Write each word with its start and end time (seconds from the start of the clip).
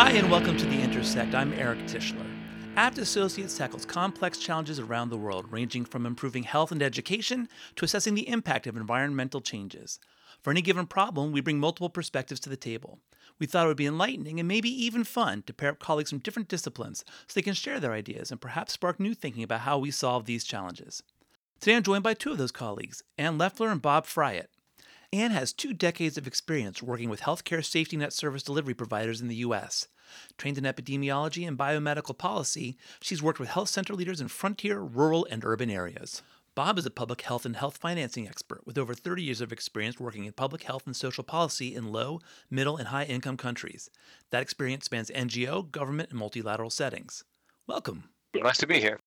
Hi, 0.00 0.12
and 0.12 0.30
welcome 0.30 0.56
to 0.56 0.64
The 0.64 0.80
Intersect. 0.80 1.34
I'm 1.34 1.52
Eric 1.54 1.80
Tischler. 1.88 2.24
Abt 2.76 2.98
Associates 2.98 3.58
tackles 3.58 3.84
complex 3.84 4.38
challenges 4.38 4.78
around 4.78 5.10
the 5.10 5.16
world, 5.16 5.50
ranging 5.50 5.84
from 5.84 6.06
improving 6.06 6.44
health 6.44 6.70
and 6.70 6.80
education 6.84 7.48
to 7.74 7.84
assessing 7.84 8.14
the 8.14 8.28
impact 8.28 8.68
of 8.68 8.76
environmental 8.76 9.40
changes. 9.40 9.98
For 10.40 10.52
any 10.52 10.62
given 10.62 10.86
problem, 10.86 11.32
we 11.32 11.40
bring 11.40 11.58
multiple 11.58 11.90
perspectives 11.90 12.38
to 12.42 12.48
the 12.48 12.56
table. 12.56 13.00
We 13.40 13.46
thought 13.46 13.64
it 13.64 13.66
would 13.66 13.76
be 13.76 13.88
enlightening 13.88 14.38
and 14.38 14.46
maybe 14.46 14.70
even 14.70 15.02
fun 15.02 15.42
to 15.48 15.52
pair 15.52 15.70
up 15.70 15.80
colleagues 15.80 16.10
from 16.10 16.20
different 16.20 16.48
disciplines 16.48 17.04
so 17.26 17.32
they 17.34 17.42
can 17.42 17.54
share 17.54 17.80
their 17.80 17.92
ideas 17.92 18.30
and 18.30 18.40
perhaps 18.40 18.74
spark 18.74 19.00
new 19.00 19.14
thinking 19.14 19.42
about 19.42 19.62
how 19.62 19.78
we 19.78 19.90
solve 19.90 20.26
these 20.26 20.44
challenges. 20.44 21.02
Today 21.58 21.74
I'm 21.74 21.82
joined 21.82 22.04
by 22.04 22.14
two 22.14 22.30
of 22.30 22.38
those 22.38 22.52
colleagues, 22.52 23.02
Ann 23.18 23.36
Leffler 23.36 23.68
and 23.68 23.82
Bob 23.82 24.06
Fryatt. 24.06 24.46
Ann 25.12 25.30
has 25.30 25.54
two 25.54 25.72
decades 25.72 26.18
of 26.18 26.26
experience 26.26 26.82
working 26.82 27.08
with 27.08 27.22
healthcare 27.22 27.64
safety 27.64 27.96
net 27.96 28.12
service 28.12 28.42
delivery 28.42 28.74
providers 28.74 29.22
in 29.22 29.28
the 29.28 29.36
U.S. 29.36 29.88
Trained 30.36 30.58
in 30.58 30.64
epidemiology 30.64 31.48
and 31.48 31.56
biomedical 31.56 32.16
policy, 32.16 32.76
she's 33.00 33.22
worked 33.22 33.40
with 33.40 33.48
health 33.48 33.70
center 33.70 33.94
leaders 33.94 34.20
in 34.20 34.28
frontier, 34.28 34.80
rural, 34.80 35.26
and 35.30 35.46
urban 35.46 35.70
areas. 35.70 36.20
Bob 36.54 36.78
is 36.78 36.84
a 36.84 36.90
public 36.90 37.22
health 37.22 37.46
and 37.46 37.56
health 37.56 37.78
financing 37.78 38.28
expert 38.28 38.66
with 38.66 38.76
over 38.76 38.92
30 38.92 39.22
years 39.22 39.40
of 39.40 39.50
experience 39.50 39.98
working 39.98 40.26
in 40.26 40.32
public 40.32 40.64
health 40.64 40.82
and 40.84 40.94
social 40.94 41.24
policy 41.24 41.74
in 41.74 41.90
low, 41.90 42.20
middle, 42.50 42.76
and 42.76 42.88
high 42.88 43.04
income 43.04 43.38
countries. 43.38 43.88
That 44.28 44.42
experience 44.42 44.84
spans 44.84 45.10
NGO, 45.10 45.70
government, 45.70 46.10
and 46.10 46.18
multilateral 46.18 46.68
settings. 46.68 47.24
Welcome. 47.66 48.10
Nice 48.34 48.58
to 48.58 48.66
be 48.66 48.78
here. 48.78 48.98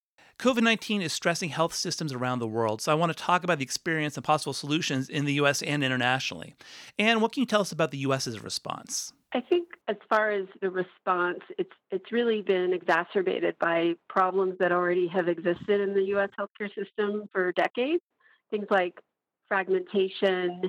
COVID 0.42 0.64
19 0.64 1.04
is 1.04 1.14
stressing 1.14 1.50
health 1.50 1.76
systems 1.76 2.12
around 2.12 2.40
the 2.40 2.48
world, 2.48 2.82
so 2.82 2.92
I 2.92 2.96
want 2.96 3.16
to 3.16 3.24
talk 3.24 3.44
about 3.44 3.60
the 3.60 3.64
experience 3.64 4.18
and 4.18 4.24
possible 4.24 4.54
solutions 4.54 5.08
in 5.08 5.26
the 5.26 5.34
US 5.34 5.62
and 5.62 5.84
internationally. 5.84 6.56
And 6.98 7.22
what 7.22 7.32
can 7.32 7.42
you 7.42 7.46
tell 7.46 7.62
us 7.62 7.72
about 7.72 7.92
the 7.92 8.00
US's 8.00 8.44
response? 8.44 9.14
I 9.36 9.42
think 9.42 9.68
as 9.88 9.98
far 10.10 10.32
as 10.32 10.48
the 10.60 10.72
response, 10.72 11.42
it's 11.60 11.76
it's 11.92 12.12
really 12.12 12.42
been 12.42 12.74
exacerbated 12.74 13.56
by 13.60 13.94
problems 14.10 14.56
that 14.58 14.72
already 14.72 15.08
have 15.10 15.28
existed 15.28 15.80
in 15.80 15.94
the 15.94 16.06
U.S. 16.16 16.30
healthcare 16.40 16.74
system 16.74 17.30
for 17.32 17.52
decades. 17.52 18.02
Things 18.50 18.66
like 18.72 19.00
fragmentation, 19.48 20.64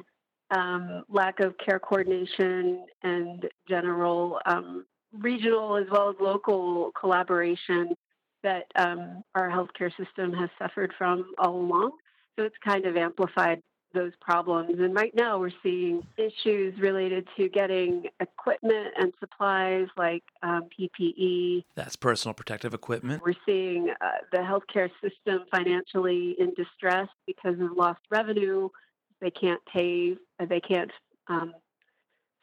um, 0.51 1.03
lack 1.09 1.41
of 1.41 1.55
care 1.57 1.79
coordination, 1.79 2.85
and 3.03 3.49
general 3.67 4.39
um, 4.45 4.85
regional 5.15 5.79
as 5.79 5.87
well 5.91 6.11
as 6.11 6.17
local 6.21 6.93
collaboration 6.93 7.95
that 8.43 8.67
um, 8.77 9.23
our 9.35 9.49
healthcare 9.49 9.91
system 9.97 10.33
has 10.33 10.51
suffered 10.59 10.93
from 10.97 11.33
all 11.39 11.55
along. 11.55 11.93
So 12.37 12.45
it's 12.45 12.57
kind 12.65 12.87
of 12.87 12.97
amplified 12.97 13.63
those 13.95 14.13
problems. 14.21 14.79
And 14.79 14.95
right 14.95 15.15
now 15.15 15.39
we're 15.39 15.51
seeing 15.63 16.03
issues 16.17 16.79
related 16.81 17.29
to 17.37 17.49
getting 17.49 18.07
equipment 18.21 18.89
and 18.99 19.13
supplies 19.21 19.89
like 19.97 20.25
um, 20.43 20.69
PPE. 20.79 21.65
That's 21.75 21.97
personal 21.97 22.35
protective 22.35 22.75
equipment. 22.75 23.23
We're 23.25 23.35
seeing 23.45 23.91
uh, 24.01 24.07
the 24.33 24.39
healthcare 24.39 24.91
system 25.03 25.45
financially 25.55 26.37
in 26.39 26.55
distress 26.55 27.09
because 27.27 27.61
of 27.61 27.77
lost 27.77 28.01
revenue. 28.11 28.69
They 29.21 29.31
can't 29.31 29.61
pay, 29.73 30.17
they 30.49 30.61
can't 30.61 30.91
um, 31.29 31.53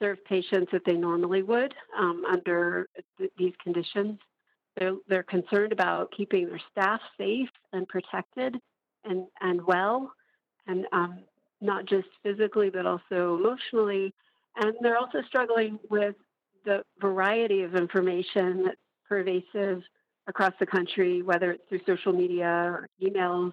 serve 0.01 0.23
patients 0.25 0.69
that 0.71 0.83
they 0.85 0.93
normally 0.93 1.43
would 1.43 1.73
um, 1.97 2.23
under 2.31 2.87
th- 3.17 3.31
these 3.37 3.53
conditions. 3.61 4.19
They're, 4.79 4.95
they're 5.07 5.23
concerned 5.23 5.73
about 5.73 6.11
keeping 6.15 6.47
their 6.47 6.61
staff 6.71 7.01
safe 7.17 7.49
and 7.73 7.87
protected 7.87 8.55
and, 9.03 9.25
and 9.41 9.61
well, 9.65 10.13
and 10.67 10.85
um, 10.93 11.19
not 11.61 11.85
just 11.85 12.07
physically, 12.23 12.69
but 12.69 12.85
also 12.85 13.37
emotionally. 13.37 14.13
And 14.55 14.73
they're 14.81 14.97
also 14.97 15.21
struggling 15.27 15.79
with 15.89 16.15
the 16.65 16.83
variety 17.01 17.63
of 17.63 17.75
information 17.75 18.63
that's 18.63 18.77
pervasive 19.07 19.81
across 20.27 20.53
the 20.59 20.65
country, 20.65 21.21
whether 21.23 21.51
it's 21.51 21.63
through 21.67 21.81
social 21.85 22.13
media 22.13 22.47
or 22.47 22.87
emails, 23.01 23.51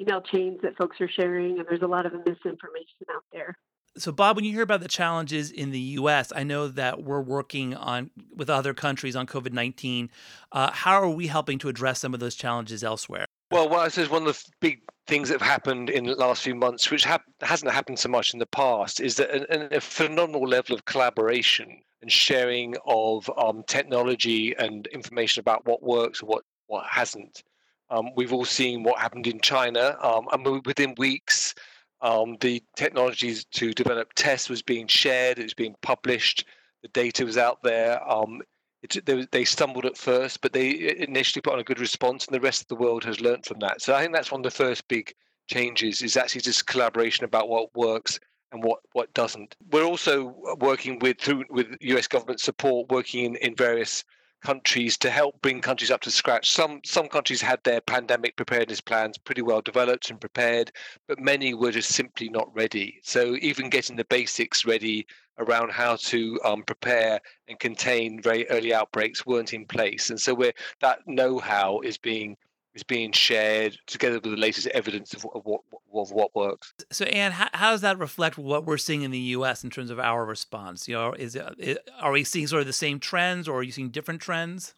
email 0.00 0.20
chains 0.20 0.58
that 0.62 0.76
folks 0.76 1.00
are 1.00 1.08
sharing, 1.08 1.58
and 1.58 1.66
there's 1.68 1.82
a 1.82 1.86
lot 1.86 2.06
of 2.06 2.12
misinformation 2.12 3.06
out 3.14 3.24
there. 3.32 3.56
So, 3.96 4.10
Bob, 4.10 4.34
when 4.34 4.44
you 4.44 4.52
hear 4.52 4.62
about 4.62 4.80
the 4.80 4.88
challenges 4.88 5.52
in 5.52 5.70
the 5.70 5.78
U.S., 5.78 6.32
I 6.34 6.42
know 6.42 6.66
that 6.66 7.04
we're 7.04 7.20
working 7.20 7.74
on 7.74 8.10
with 8.34 8.50
other 8.50 8.74
countries 8.74 9.14
on 9.14 9.26
COVID 9.26 9.52
nineteen. 9.52 10.10
Uh, 10.50 10.72
how 10.72 11.00
are 11.00 11.08
we 11.08 11.28
helping 11.28 11.58
to 11.60 11.68
address 11.68 12.00
some 12.00 12.12
of 12.12 12.18
those 12.18 12.34
challenges 12.34 12.82
elsewhere? 12.82 13.26
Well, 13.52 13.72
I 13.74 13.88
suppose 13.88 14.10
one 14.10 14.26
of 14.26 14.36
the 14.36 14.50
big 14.60 14.80
things 15.06 15.28
that 15.28 15.40
have 15.40 15.48
happened 15.48 15.90
in 15.90 16.06
the 16.06 16.16
last 16.16 16.42
few 16.42 16.56
months, 16.56 16.90
which 16.90 17.04
ha- 17.04 17.22
hasn't 17.40 17.70
happened 17.70 18.00
so 18.00 18.08
much 18.08 18.32
in 18.32 18.40
the 18.40 18.46
past, 18.46 19.00
is 19.00 19.14
that 19.16 19.30
a, 19.30 19.76
a 19.76 19.80
phenomenal 19.80 20.48
level 20.48 20.74
of 20.74 20.86
collaboration 20.86 21.80
and 22.02 22.10
sharing 22.10 22.74
of 22.86 23.30
um, 23.36 23.62
technology 23.68 24.56
and 24.56 24.88
information 24.88 25.40
about 25.40 25.64
what 25.66 25.82
works 25.82 26.20
and 26.20 26.28
what 26.28 26.44
what 26.66 26.84
hasn't. 26.90 27.44
Um, 27.90 28.10
we've 28.16 28.32
all 28.32 28.44
seen 28.44 28.82
what 28.82 28.98
happened 28.98 29.28
in 29.28 29.40
China, 29.40 29.96
um, 30.02 30.26
and 30.32 30.66
within 30.66 30.94
weeks 30.98 31.54
um, 32.00 32.36
the 32.40 32.62
technologies 32.76 33.44
to 33.52 33.72
develop 33.72 34.12
tests 34.14 34.48
was 34.48 34.62
being 34.62 34.86
shared, 34.86 35.38
it 35.38 35.44
was 35.44 35.54
being 35.54 35.76
published, 35.82 36.44
the 36.82 36.88
data 36.88 37.24
was 37.24 37.38
out 37.38 37.62
there. 37.62 38.06
Um, 38.08 38.42
it, 38.82 39.04
they, 39.06 39.26
they, 39.32 39.44
stumbled 39.44 39.86
at 39.86 39.96
first, 39.96 40.42
but 40.42 40.52
they 40.52 40.96
initially 40.98 41.40
put 41.40 41.54
on 41.54 41.60
a 41.60 41.64
good 41.64 41.80
response, 41.80 42.26
and 42.26 42.34
the 42.34 42.40
rest 42.40 42.60
of 42.60 42.68
the 42.68 42.76
world 42.76 43.04
has 43.04 43.20
learned 43.20 43.46
from 43.46 43.58
that. 43.60 43.80
So 43.80 43.94
I 43.94 44.02
think 44.02 44.14
that's 44.14 44.30
one 44.30 44.40
of 44.40 44.44
the 44.44 44.50
first 44.50 44.86
big 44.88 45.14
changes 45.46 46.02
is 46.02 46.16
actually 46.16 46.42
just 46.42 46.66
collaboration 46.66 47.24
about 47.24 47.48
what 47.48 47.74
works 47.74 48.20
and 48.52 48.62
what 48.62 48.80
what 48.92 49.12
doesn't. 49.14 49.56
We're 49.70 49.84
also 49.84 50.34
working 50.60 50.98
with 50.98 51.18
through 51.20 51.44
with 51.50 51.76
US 51.80 52.06
government 52.06 52.40
support, 52.40 52.90
working 52.90 53.24
in, 53.24 53.36
in 53.36 53.56
various 53.56 54.04
countries 54.44 54.96
to 54.98 55.10
help 55.10 55.40
bring 55.42 55.60
countries 55.60 55.90
up 55.90 56.02
to 56.02 56.10
scratch. 56.10 56.50
Some 56.50 56.80
some 56.84 57.08
countries 57.08 57.40
had 57.40 57.60
their 57.64 57.80
pandemic 57.80 58.36
preparedness 58.36 58.80
plans 58.80 59.18
pretty 59.18 59.42
well 59.42 59.62
developed 59.62 60.10
and 60.10 60.20
prepared, 60.20 60.70
but 61.08 61.18
many 61.18 61.54
were 61.54 61.72
just 61.72 61.92
simply 61.92 62.28
not 62.28 62.54
ready. 62.54 63.00
So 63.02 63.36
even 63.40 63.70
getting 63.70 63.96
the 63.96 64.04
basics 64.04 64.64
ready 64.64 65.06
around 65.38 65.72
how 65.72 65.96
to 65.96 66.38
um, 66.44 66.62
prepare 66.62 67.18
and 67.48 67.58
contain 67.58 68.22
very 68.22 68.48
early 68.50 68.72
outbreaks 68.72 69.26
weren't 69.26 69.54
in 69.54 69.66
place, 69.66 70.10
and 70.10 70.20
so 70.20 70.34
we're, 70.34 70.52
that 70.80 70.98
know-how 71.06 71.80
is 71.80 71.98
being 71.98 72.36
is 72.74 72.82
being 72.82 73.12
shared 73.12 73.76
together 73.86 74.14
with 74.14 74.24
the 74.24 74.36
latest 74.36 74.66
evidence 74.68 75.14
of, 75.14 75.26
of 75.34 75.42
what 75.44 75.60
of 75.94 76.10
what 76.10 76.34
works. 76.34 76.74
So, 76.90 77.04
Ann, 77.04 77.32
how, 77.32 77.48
how, 77.54 77.70
does 77.70 77.82
that 77.82 77.98
reflect 77.98 78.36
what 78.36 78.66
we're 78.66 78.78
seeing 78.78 79.02
in 79.02 79.10
the 79.12 79.18
U.S. 79.18 79.62
in 79.62 79.70
terms 79.70 79.90
of 79.90 80.00
our 80.00 80.24
response? 80.24 80.88
You 80.88 80.94
know, 80.94 81.12
is 81.12 81.36
it, 81.36 81.88
are 82.00 82.10
we 82.10 82.24
seeing 82.24 82.46
sort 82.46 82.60
of 82.60 82.66
the 82.66 82.72
same 82.72 82.98
trends, 82.98 83.46
or 83.46 83.60
are 83.60 83.62
you 83.62 83.72
seeing 83.72 83.90
different 83.90 84.20
trends? 84.20 84.74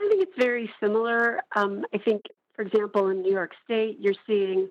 I 0.00 0.08
think 0.08 0.22
it's 0.22 0.38
very 0.38 0.70
similar. 0.80 1.40
Um, 1.56 1.84
I 1.92 1.98
think, 1.98 2.22
for 2.54 2.62
example, 2.62 3.08
in 3.08 3.22
New 3.22 3.32
York 3.32 3.52
State, 3.64 3.98
you're 4.00 4.14
seeing 4.26 4.70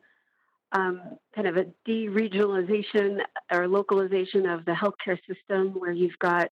um, 0.72 1.02
kind 1.36 1.48
of 1.48 1.58
a 1.58 1.66
deregionalization 1.86 3.20
or 3.52 3.68
localization 3.68 4.48
of 4.48 4.64
the 4.64 4.72
healthcare 4.72 5.20
system, 5.28 5.72
where 5.72 5.92
you've 5.92 6.18
got 6.20 6.50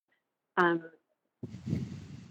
um, 0.58 0.84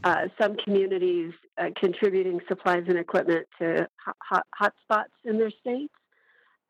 uh, 0.04 0.28
some 0.41 0.54
communities 0.56 1.32
uh, 1.59 1.70
contributing 1.81 2.38
supplies 2.47 2.84
and 2.88 2.98
equipment 2.98 3.47
to 3.59 3.88
hot, 4.20 4.47
hot 4.54 4.75
spots 4.82 5.12
in 5.25 5.38
their 5.38 5.50
states. 5.50 5.92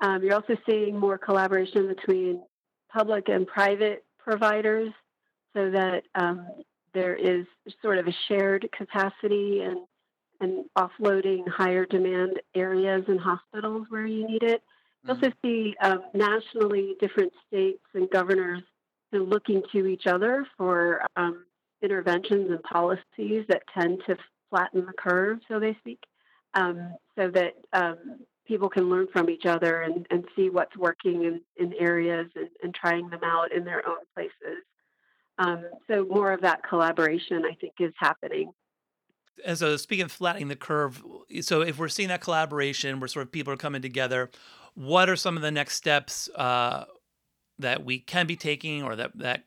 Um, 0.00 0.22
you're 0.22 0.34
also 0.34 0.56
seeing 0.68 0.98
more 0.98 1.18
collaboration 1.18 1.88
between 1.88 2.42
public 2.92 3.28
and 3.28 3.46
private 3.46 4.04
providers 4.18 4.92
so 5.52 5.70
that 5.70 6.04
um, 6.14 6.46
there 6.94 7.14
is 7.16 7.44
sort 7.82 7.98
of 7.98 8.06
a 8.06 8.14
shared 8.28 8.68
capacity 8.76 9.60
and, 9.60 9.78
and 10.40 10.64
offloading 10.78 11.48
higher 11.48 11.84
demand 11.84 12.40
areas 12.54 13.04
and 13.08 13.18
hospitals 13.18 13.86
where 13.88 14.06
you 14.06 14.28
need 14.28 14.44
it. 14.44 14.62
You 15.02 15.10
also 15.10 15.26
mm-hmm. 15.26 15.46
see 15.46 15.74
um, 15.80 16.02
nationally 16.14 16.94
different 17.00 17.32
states 17.48 17.82
and 17.94 18.08
governors 18.10 18.62
looking 19.12 19.62
to 19.72 19.86
each 19.86 20.06
other 20.06 20.46
for 20.56 21.02
um, 21.16 21.44
interventions 21.84 22.50
and 22.50 22.62
policies 22.62 23.44
that 23.48 23.62
tend 23.78 24.02
to 24.06 24.16
flatten 24.50 24.86
the 24.86 24.92
curve, 24.92 25.38
so 25.48 25.60
they 25.60 25.76
speak, 25.80 26.00
um, 26.54 26.94
so 27.16 27.30
that 27.30 27.54
um, 27.72 28.18
people 28.46 28.68
can 28.68 28.88
learn 28.88 29.06
from 29.12 29.30
each 29.30 29.46
other 29.46 29.82
and, 29.82 30.06
and 30.10 30.24
see 30.36 30.50
what's 30.50 30.76
working 30.76 31.24
in, 31.24 31.40
in 31.56 31.72
areas 31.74 32.28
and, 32.36 32.48
and 32.62 32.74
trying 32.74 33.08
them 33.10 33.20
out 33.24 33.52
in 33.52 33.64
their 33.64 33.86
own 33.88 33.98
places. 34.14 34.64
Um, 35.38 35.64
so 35.88 36.04
more 36.04 36.32
of 36.32 36.40
that 36.42 36.62
collaboration, 36.62 37.44
I 37.44 37.54
think, 37.60 37.74
is 37.80 37.92
happening. 37.96 38.52
And 39.44 39.58
so, 39.58 39.76
speaking 39.76 40.04
of 40.04 40.12
flattening 40.12 40.48
the 40.48 40.56
curve, 40.56 41.02
so 41.40 41.62
if 41.62 41.78
we're 41.78 41.88
seeing 41.88 42.08
that 42.08 42.20
collaboration, 42.20 43.00
where 43.00 43.08
sort 43.08 43.26
of 43.26 43.32
people 43.32 43.52
are 43.52 43.56
coming 43.56 43.82
together, 43.82 44.30
what 44.74 45.08
are 45.08 45.16
some 45.16 45.36
of 45.36 45.42
the 45.42 45.50
next 45.50 45.74
steps 45.74 46.28
uh, 46.36 46.84
that 47.58 47.84
we 47.84 47.98
can 47.98 48.28
be 48.28 48.36
taking, 48.36 48.84
or 48.84 48.94
that 48.94 49.18
that 49.18 49.44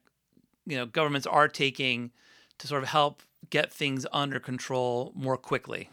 you 0.66 0.76
know 0.76 0.86
governments 0.86 1.26
are 1.26 1.48
taking 1.48 2.12
to 2.60 2.68
sort 2.68 2.84
of 2.84 2.90
help 2.90 3.22
get 3.50 3.72
things 3.72 4.06
under 4.12 4.40
control 4.40 5.12
more 5.16 5.38
quickly? 5.38 5.90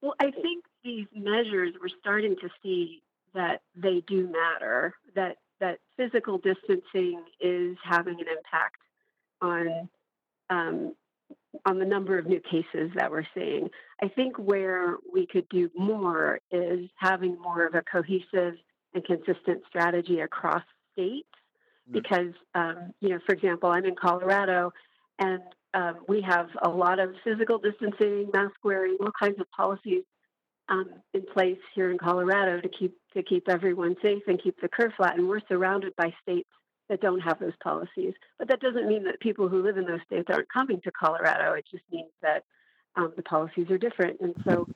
Well, 0.00 0.14
I 0.20 0.30
think 0.30 0.64
these 0.82 1.06
measures 1.14 1.74
we're 1.80 1.88
starting 2.00 2.36
to 2.40 2.48
see 2.62 3.02
that 3.34 3.62
they 3.74 4.02
do 4.06 4.28
matter. 4.30 4.94
That 5.14 5.38
that 5.60 5.78
physical 5.96 6.38
distancing 6.38 7.22
is 7.40 7.76
having 7.82 8.20
an 8.20 8.26
impact 8.28 8.80
on 9.40 9.88
um, 10.50 10.94
on 11.64 11.78
the 11.78 11.84
number 11.84 12.18
of 12.18 12.26
new 12.26 12.40
cases 12.40 12.90
that 12.96 13.10
we're 13.10 13.26
seeing. 13.34 13.70
I 14.02 14.08
think 14.08 14.36
where 14.36 14.96
we 15.12 15.26
could 15.26 15.48
do 15.48 15.70
more 15.76 16.40
is 16.50 16.88
having 16.96 17.40
more 17.40 17.66
of 17.66 17.74
a 17.74 17.82
cohesive 17.82 18.54
and 18.92 19.04
consistent 19.04 19.62
strategy 19.68 20.20
across 20.20 20.62
states. 20.92 21.28
Mm-hmm. 21.88 21.92
Because, 21.92 22.34
um, 22.54 22.92
you 23.00 23.10
know, 23.10 23.18
for 23.26 23.34
example, 23.34 23.70
I'm 23.70 23.84
in 23.84 23.94
Colorado 23.94 24.72
and 25.18 25.42
um, 25.74 25.96
we 26.08 26.22
have 26.22 26.48
a 26.62 26.68
lot 26.68 26.98
of 26.98 27.14
physical 27.24 27.58
distancing, 27.58 28.30
mask 28.32 28.54
wearing, 28.62 28.96
all 29.00 29.10
kinds 29.18 29.40
of 29.40 29.50
policies 29.50 30.04
um, 30.68 30.88
in 31.12 31.22
place 31.32 31.58
here 31.74 31.90
in 31.90 31.98
Colorado 31.98 32.60
to 32.60 32.68
keep 32.68 32.96
to 33.14 33.22
keep 33.22 33.48
everyone 33.48 33.96
safe 34.02 34.22
and 34.26 34.42
keep 34.42 34.60
the 34.60 34.68
curve 34.68 34.92
flat. 34.96 35.18
And 35.18 35.28
we're 35.28 35.40
surrounded 35.48 35.94
by 35.96 36.12
states 36.22 36.48
that 36.88 37.00
don't 37.00 37.20
have 37.20 37.38
those 37.38 37.52
policies. 37.62 38.14
But 38.38 38.48
that 38.48 38.60
doesn't 38.60 38.86
mean 38.86 39.04
that 39.04 39.20
people 39.20 39.48
who 39.48 39.62
live 39.62 39.76
in 39.76 39.84
those 39.84 40.00
states 40.06 40.28
aren't 40.28 40.48
coming 40.52 40.80
to 40.84 40.90
Colorado. 40.90 41.52
It 41.52 41.64
just 41.70 41.84
means 41.90 42.10
that 42.22 42.44
um, 42.96 43.12
the 43.16 43.22
policies 43.22 43.70
are 43.70 43.78
different. 43.78 44.20
And 44.20 44.34
so, 44.44 44.66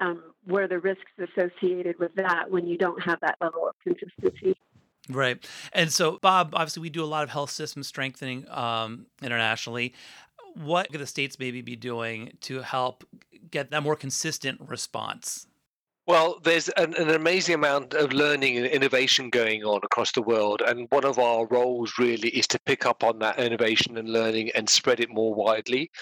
um, 0.00 0.22
where 0.44 0.66
the 0.66 0.78
risks 0.78 1.10
associated 1.18 1.98
with 1.98 2.14
that 2.16 2.50
when 2.50 2.66
you 2.66 2.76
don't 2.76 3.00
have 3.02 3.20
that 3.20 3.36
level 3.40 3.68
of 3.68 3.74
consistency? 3.82 4.56
Right. 5.08 5.44
And 5.72 5.92
so, 5.92 6.18
Bob, 6.22 6.50
obviously, 6.54 6.82
we 6.82 6.90
do 6.90 7.02
a 7.02 7.06
lot 7.06 7.24
of 7.24 7.30
health 7.30 7.50
system 7.50 7.82
strengthening 7.82 8.48
um, 8.48 9.06
internationally. 9.20 9.94
What 10.54 10.90
could 10.90 11.00
the 11.00 11.06
states 11.06 11.38
maybe 11.38 11.62
be 11.62 11.76
doing 11.76 12.36
to 12.42 12.60
help 12.60 13.04
get 13.50 13.70
that 13.70 13.82
more 13.82 13.96
consistent 13.96 14.60
response? 14.66 15.46
Well, 16.06 16.40
there's 16.42 16.68
an, 16.70 16.94
an, 16.94 17.10
amazing 17.10 17.54
amount 17.54 17.94
of 17.94 18.12
learning 18.12 18.56
and 18.56 18.66
innovation 18.66 19.30
going 19.30 19.62
on 19.62 19.80
across 19.84 20.10
the 20.10 20.22
world. 20.22 20.60
And 20.60 20.88
one 20.90 21.04
of 21.04 21.20
our 21.20 21.46
roles 21.46 21.92
really 21.96 22.28
is 22.30 22.48
to 22.48 22.60
pick 22.66 22.86
up 22.86 23.04
on 23.04 23.20
that 23.20 23.38
innovation 23.38 23.96
and 23.96 24.08
learning 24.08 24.50
and 24.56 24.68
spread 24.68 24.98
it 24.98 25.10
more 25.10 25.32
widely. 25.32 25.92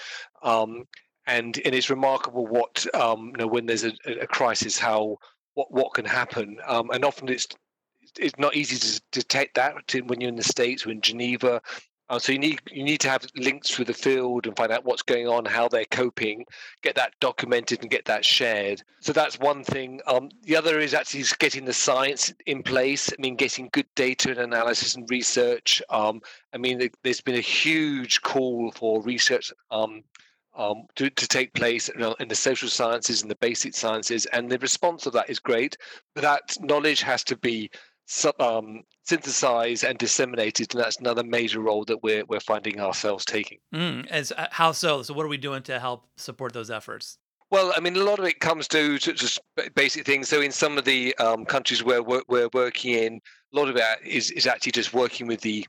Um, 0.41 0.85
and, 1.27 1.59
and 1.63 1.75
it's 1.75 1.91
remarkable 1.91 2.47
what, 2.47 2.83
um, 2.95 3.27
you 3.27 3.37
know, 3.37 3.47
when 3.47 3.67
there's 3.67 3.83
a, 3.83 3.93
a 4.07 4.25
crisis, 4.25 4.79
how 4.79 5.17
what, 5.53 5.71
what 5.71 5.93
can 5.93 6.05
happen. 6.05 6.57
Um, 6.65 6.89
and 6.89 7.05
often 7.05 7.29
it's 7.29 7.47
it's 8.19 8.37
not 8.37 8.55
easy 8.55 8.77
to 8.77 9.01
detect 9.11 9.55
that 9.55 9.75
when 10.05 10.19
you're 10.19 10.29
in 10.29 10.35
the 10.35 10.43
States 10.43 10.85
or 10.85 10.91
in 10.91 11.01
Geneva 11.01 11.61
uh, 12.11 12.19
so 12.19 12.33
you 12.33 12.39
need 12.39 12.59
you 12.69 12.83
need 12.83 12.99
to 12.99 13.09
have 13.09 13.25
links 13.35 13.69
through 13.69 13.85
the 13.85 13.93
field 13.93 14.45
and 14.45 14.55
find 14.57 14.69
out 14.69 14.83
what's 14.83 15.01
going 15.01 15.29
on, 15.29 15.45
how 15.45 15.69
they're 15.69 15.85
coping, 15.85 16.45
get 16.81 16.93
that 16.93 17.13
documented 17.21 17.79
and 17.81 17.89
get 17.89 18.03
that 18.03 18.25
shared. 18.25 18.83
So 18.99 19.13
that's 19.13 19.39
one 19.39 19.63
thing. 19.63 20.01
Um, 20.07 20.29
the 20.43 20.57
other 20.57 20.79
is 20.79 20.93
actually 20.93 21.23
getting 21.39 21.63
the 21.63 21.71
science 21.71 22.33
in 22.47 22.63
place. 22.63 23.09
I 23.11 23.21
mean, 23.21 23.37
getting 23.37 23.69
good 23.71 23.87
data 23.95 24.29
and 24.29 24.39
analysis 24.39 24.95
and 24.95 25.09
research. 25.09 25.81
Um, 25.89 26.21
I 26.53 26.57
mean, 26.57 26.89
there's 27.01 27.21
been 27.21 27.35
a 27.35 27.39
huge 27.39 28.21
call 28.23 28.73
for 28.73 29.01
research 29.01 29.53
um, 29.71 30.03
um, 30.53 30.87
to, 30.95 31.09
to 31.09 31.27
take 31.29 31.53
place 31.53 31.87
in 31.87 32.27
the 32.27 32.35
social 32.35 32.67
sciences 32.67 33.21
and 33.21 33.31
the 33.31 33.35
basic 33.35 33.73
sciences, 33.73 34.25
and 34.27 34.51
the 34.51 34.59
response 34.59 35.05
of 35.05 35.13
that 35.13 35.29
is 35.29 35.39
great. 35.39 35.77
But 36.13 36.23
that 36.23 36.57
knowledge 36.59 37.01
has 37.03 37.23
to 37.23 37.37
be 37.37 37.71
um, 38.39 38.83
synthesized 39.03 39.83
and 39.83 39.97
disseminated, 39.97 40.73
and 40.73 40.83
that's 40.83 40.97
another 40.97 41.23
major 41.23 41.59
role 41.59 41.85
that 41.85 42.03
we're 42.03 42.25
we're 42.25 42.39
finding 42.39 42.79
ourselves 42.79 43.25
taking. 43.25 43.59
Mm, 43.73 44.07
as 44.07 44.31
uh, 44.31 44.47
how 44.51 44.71
so? 44.71 45.03
So 45.03 45.13
what 45.13 45.25
are 45.25 45.29
we 45.29 45.37
doing 45.37 45.63
to 45.63 45.79
help 45.79 46.07
support 46.17 46.53
those 46.53 46.71
efforts? 46.71 47.17
Well, 47.51 47.73
I 47.75 47.81
mean, 47.81 47.97
a 47.97 48.03
lot 48.03 48.17
of 48.17 48.23
it 48.25 48.39
comes 48.39 48.65
to, 48.69 48.97
just 48.97 49.37
basic 49.75 50.05
things. 50.05 50.29
So, 50.29 50.39
in 50.39 50.53
some 50.53 50.77
of 50.77 50.85
the 50.85 51.13
um, 51.17 51.43
countries 51.43 51.83
where 51.83 52.01
we're, 52.01 52.21
we're, 52.29 52.49
working 52.53 52.93
in, 52.93 53.19
a 53.53 53.59
lot 53.59 53.67
of 53.67 53.75
it 53.75 53.83
is, 54.05 54.31
is 54.31 54.47
actually 54.47 54.71
just 54.71 54.93
working 54.93 55.27
with 55.27 55.41
the 55.41 55.67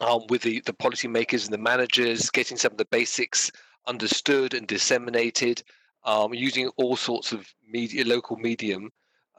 um, 0.00 0.22
with 0.30 0.42
the 0.42 0.62
the 0.64 0.72
policymakers 0.72 1.44
and 1.44 1.52
the 1.52 1.58
managers, 1.58 2.30
getting 2.30 2.56
some 2.56 2.72
of 2.72 2.78
the 2.78 2.86
basics 2.86 3.52
understood 3.86 4.54
and 4.54 4.66
disseminated, 4.66 5.62
um, 6.04 6.32
using 6.32 6.68
all 6.76 6.96
sorts 6.96 7.32
of 7.32 7.46
media, 7.68 8.04
local 8.04 8.36
medium 8.36 8.90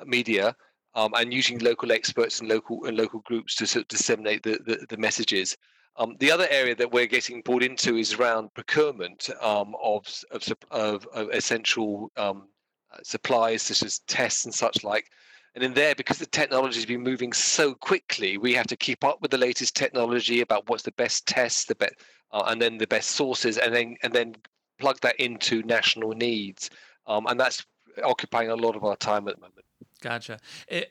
media 0.06 0.56
um, 0.95 1.13
and 1.16 1.34
using 1.34 1.60
local 1.60 1.92
experts 1.92 2.40
and 2.40 2.50
local 2.50 2.86
and 2.86 2.98
local 2.98 3.19
groups 3.22 3.56
to 3.56 3.68
sort 3.68 3.84
of 3.84 3.88
disseminate 3.88 4.44
the, 4.44 4.60
the, 4.66 4.86
the 4.90 4.98
messages. 4.98 5.57
Um, 5.95 6.16
the 6.19 6.31
other 6.31 6.48
area 6.50 6.75
that 6.75 6.92
we're 6.92 7.06
getting 7.06 7.42
brought 7.42 7.63
into 7.63 7.98
is 7.98 8.13
around 8.13 8.54
procurement 8.56 9.30
um, 9.42 9.75
of, 9.81 10.06
of, 10.31 10.44
of, 10.72 11.07
of, 11.13 11.30
essential 11.31 12.12
um, 12.18 12.48
uh, 12.92 12.98
supplies 13.04 13.62
such 13.62 13.84
as 13.84 14.00
tests 14.00 14.45
and 14.45 14.54
such 14.54 14.84
like. 14.84 15.10
And 15.56 15.63
in 15.63 15.75
there, 15.75 15.94
because 15.94 16.18
the 16.18 16.25
technology 16.25 16.78
has 16.78 16.86
been 16.88 17.04
moving 17.04 17.31
so 17.31 17.75
quickly, 17.75 18.39
we 18.39 18.54
have 18.56 18.66
to 18.68 18.75
keep 18.75 19.04
up 19.04 19.22
with 19.22 19.30
the 19.30 19.38
latest 19.38 19.75
technology 19.75 20.42
about 20.42 20.68
what's 20.68 20.81
the 20.81 20.92
best 20.94 21.28
tests, 21.28 21.66
the 21.66 21.75
best, 21.75 21.94
uh, 22.31 22.44
and 22.48 22.60
then 22.60 22.80
the 22.80 22.88
best 22.88 23.12
sources, 23.12 23.60
and 23.60 23.74
then 23.74 23.96
and 24.01 24.13
then 24.13 24.36
plug 24.80 25.00
that 25.01 25.16
into 25.19 25.62
national 25.63 26.13
needs. 26.13 26.72
Um, 27.06 27.28
and 27.28 27.39
that's 27.39 27.63
occupying 28.04 28.50
a 28.50 28.56
lot 28.56 28.75
of 28.75 28.84
our 28.84 28.96
time 28.96 29.28
at 29.28 29.36
the 29.36 29.42
moment. 29.42 29.62
Gotcha. 30.03 30.39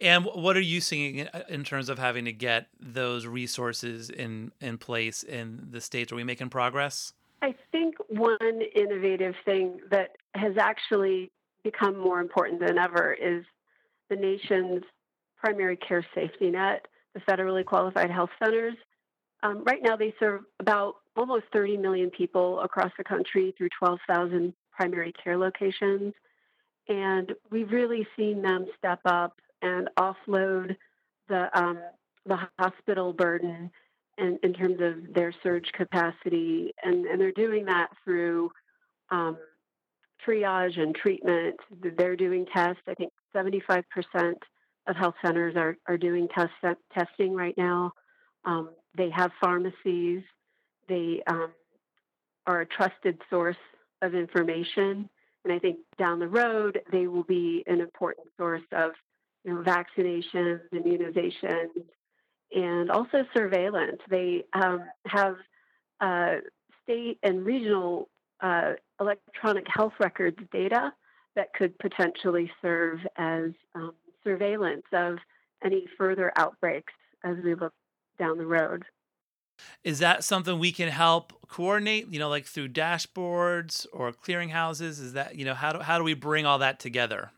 And 0.01 0.25
what 0.25 0.57
are 0.57 0.63
you 0.63 0.81
seeing 0.81 1.29
uh, 1.29 1.43
in 1.51 1.65
terms 1.65 1.91
of 1.91 1.99
having 1.99 2.25
to 2.25 2.33
get 2.33 2.69
those 2.81 3.27
resources 3.27 4.09
in 4.09 4.53
in 4.59 4.79
place 4.79 5.23
in 5.23 5.69
the 5.71 5.83
states? 5.83 6.11
Are 6.11 6.17
we 6.17 6.25
making 6.25 6.49
progress? 6.49 7.13
I 7.43 7.55
think 7.71 7.97
one 8.09 8.63
innovative 8.75 9.35
thing 9.45 9.81
that 9.91 10.13
has 10.35 10.55
actually 10.59 11.31
become 11.63 11.99
more 11.99 12.21
important 12.21 12.67
than 12.67 12.79
ever 12.79 13.13
is 13.13 13.45
the 14.09 14.17
nation's 14.17 14.83
primary 15.37 15.77
care 15.77 16.07
safety 16.15 16.51
net, 16.51 16.87
the 17.13 17.21
federally 17.21 17.67
qualified 17.67 18.11
health 18.11 18.31
centers. 18.43 18.77
Um, 19.43 19.63
right 19.65 19.83
now, 19.83 19.95
they 19.95 20.15
serve 20.19 20.45
about 20.59 20.95
almost 21.17 21.45
30 21.53 21.77
million 21.77 22.09
people 22.09 22.61
across 22.61 22.93
the 22.97 23.05
country 23.05 23.53
through 23.59 23.69
12,000 23.79 24.55
primary 24.71 25.13
care 25.23 25.37
locations. 25.37 26.15
And 26.89 27.33
we've 27.51 27.71
really 27.71 28.07
seen 28.17 28.43
them 28.43 28.67
step 28.79 29.01
up 29.05 29.41
and 29.63 29.89
offload 29.99 30.77
the 31.29 31.49
um, 31.59 31.79
the 32.27 32.39
hospital 32.59 33.13
burden 33.13 33.71
in, 34.19 34.39
in 34.43 34.53
terms 34.53 34.81
of 34.81 35.15
their 35.15 35.33
surge 35.43 35.71
capacity, 35.73 36.73
and, 36.83 37.07
and 37.07 37.21
they're 37.21 37.33
doing 37.33 37.65
that 37.65 37.89
through 38.05 38.51
um, 39.11 39.37
triage 40.27 40.79
and 40.79 40.95
treatment. 40.95 41.57
They're 41.97 42.17
doing 42.17 42.47
tests. 42.53 42.83
I 42.87 42.95
think 42.95 43.13
75% 43.35 43.85
of 44.87 44.97
health 44.97 45.15
centers 45.25 45.57
are, 45.57 45.77
are 45.87 45.97
doing 45.97 46.29
test, 46.35 46.53
testing 46.93 47.35
right 47.35 47.57
now. 47.57 47.93
Um, 48.45 48.71
they 48.97 49.11
have 49.11 49.31
pharmacies. 49.41 50.23
They 50.89 51.23
um, 51.27 51.53
are 52.47 52.63
a 52.63 52.67
trusted 52.67 53.21
source 53.31 53.57
of 54.03 54.15
information. 54.15 55.09
And 55.45 55.53
I 55.53 55.59
think 55.59 55.79
down 55.99 56.19
the 56.19 56.29
road, 56.29 56.81
they 56.91 57.07
will 57.07 57.25
be 57.25 57.65
an 57.67 57.81
important 57.81 58.29
source 58.37 58.63
of 58.73 58.93
you 59.45 59.55
know, 59.55 59.63
vaccinations, 59.63 60.61
immunizations, 60.73 61.71
and 62.55 62.91
also 62.91 63.25
surveillance. 63.35 64.01
They 64.09 64.45
um, 64.53 64.85
have 65.07 65.37
uh, 66.01 66.37
state 66.85 67.19
and 67.23 67.45
regional 67.45 68.09
uh, 68.41 68.73
electronic 69.01 69.67
health 69.69 69.95
records 69.99 70.39
data 70.53 70.93
that 71.35 71.53
could 71.55 71.79
potentially 71.79 72.51
serve 72.61 73.01
as 73.17 73.51
um, 73.75 73.95
surveillance 74.23 74.85
of 74.93 75.17
any 75.65 75.87
further 75.97 76.33
outbreaks 76.37 76.93
as 77.25 77.37
we 77.43 77.55
look 77.55 77.73
down 78.19 78.39
the 78.39 78.47
road. 78.47 78.85
Is 79.85 79.99
that 79.99 80.25
something 80.25 80.59
we 80.59 80.73
can 80.73 80.89
help 80.89 81.33
coordinate, 81.49 82.09
you 82.09 82.19
know, 82.19 82.29
like 82.29 82.47
through 82.47 82.69
dashboards 82.69 83.87
or 83.93 84.13
clearinghouses? 84.13 85.01
Is 85.01 85.13
that, 85.15 85.37
you 85.37 85.45
know, 85.45 85.55
how 85.55 85.73
do, 85.73 85.81
how 85.81 85.99
do 85.99 86.05
we 86.05 86.15
bring 86.15 86.47
all 86.47 86.59
that 86.59 86.79
together? 86.79 87.31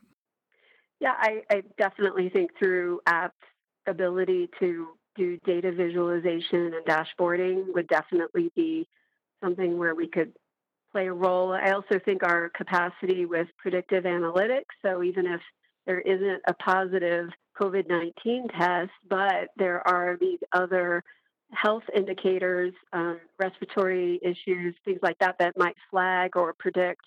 Yeah, 0.99 1.13
I, 1.17 1.41
I 1.51 1.63
definitely 1.77 2.29
think 2.29 2.51
through 2.57 3.01
Abt's 3.05 3.35
ability 3.87 4.49
to 4.59 4.87
do 5.15 5.37
data 5.45 5.71
visualization 5.71 6.73
and 6.73 6.85
dashboarding 6.85 7.73
would 7.73 7.87
definitely 7.87 8.51
be 8.55 8.87
something 9.43 9.77
where 9.77 9.95
we 9.95 10.07
could 10.07 10.33
play 10.91 11.07
a 11.07 11.13
role. 11.13 11.51
I 11.51 11.71
also 11.71 11.99
think 12.03 12.23
our 12.23 12.49
capacity 12.49 13.25
with 13.25 13.47
predictive 13.57 14.05
analytics, 14.05 14.73
so 14.81 15.03
even 15.03 15.25
if 15.25 15.41
there 15.85 15.99
isn't 15.99 16.41
a 16.47 16.53
positive 16.53 17.29
COVID 17.59 17.87
19 17.87 18.47
test, 18.57 18.91
but 19.09 19.49
there 19.57 19.85
are 19.87 20.17
these 20.19 20.39
other 20.51 21.03
health 21.55 21.83
indicators, 21.95 22.73
um, 22.93 23.19
respiratory 23.39 24.19
issues, 24.21 24.75
things 24.83 24.99
like 25.01 25.17
that, 25.19 25.37
that 25.39 25.57
might 25.57 25.75
flag 25.89 26.35
or 26.35 26.53
predict 26.53 27.01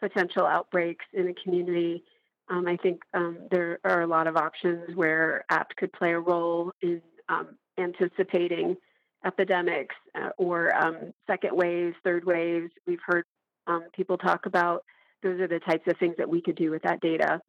potential 0.00 0.46
outbreaks 0.46 1.04
in 1.12 1.28
a 1.28 1.34
community. 1.34 2.02
Um, 2.48 2.66
I 2.66 2.76
think 2.76 3.00
um, 3.14 3.38
there 3.50 3.78
are 3.84 4.02
a 4.02 4.06
lot 4.06 4.26
of 4.26 4.36
options 4.36 4.94
where 4.94 5.44
Abt 5.50 5.74
could 5.76 5.92
play 5.92 6.12
a 6.12 6.20
role 6.20 6.72
in 6.82 7.00
um, 7.28 7.56
anticipating 7.78 8.76
epidemics 9.24 9.94
uh, 10.14 10.30
or 10.36 10.74
um, 10.76 11.12
second 11.26 11.56
waves, 11.56 11.96
third 12.04 12.24
waves. 12.24 12.70
We've 12.86 13.00
heard 13.06 13.24
um, 13.66 13.84
people 13.94 14.18
talk 14.18 14.46
about 14.46 14.84
those 15.22 15.40
are 15.40 15.48
the 15.48 15.60
types 15.60 15.86
of 15.86 15.96
things 15.96 16.14
that 16.18 16.28
we 16.28 16.42
could 16.42 16.56
do 16.56 16.70
with 16.70 16.82
that 16.82 17.00
data. 17.00 17.40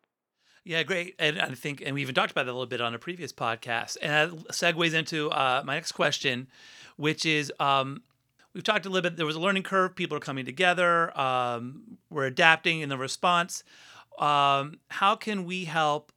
Yeah, 0.65 0.81
great. 0.81 1.13
And 1.19 1.39
I 1.39 1.49
think, 1.51 1.83
and 1.85 1.93
we 1.93 2.01
even 2.01 2.15
talked 2.15 2.31
about 2.31 2.47
that 2.47 2.51
a 2.51 2.53
little 2.53 2.65
bit 2.65 2.81
on 2.81 2.95
a 2.95 2.99
previous 2.99 3.31
podcast. 3.31 3.97
And 4.01 4.39
that 4.39 4.47
segues 4.49 4.95
into 4.95 5.29
uh, 5.29 5.61
my 5.63 5.75
next 5.75 5.91
question, 5.91 6.47
which 6.97 7.23
is 7.23 7.53
um, 7.59 8.01
we've 8.53 8.63
talked 8.63 8.87
a 8.87 8.89
little 8.89 9.07
bit. 9.07 9.15
There 9.15 9.27
was 9.27 9.35
a 9.35 9.39
learning 9.39 9.61
curve. 9.61 9.95
People 9.95 10.17
are 10.17 10.21
coming 10.21 10.43
together. 10.43 11.17
Um, 11.17 11.99
we're 12.09 12.25
adapting 12.25 12.79
in 12.81 12.89
the 12.89 12.97
response. 12.97 13.63
Um, 14.17 14.79
how 14.89 15.15
can 15.15 15.45
we 15.45 15.65
help 15.65 16.11